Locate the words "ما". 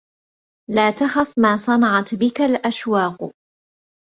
1.39-1.57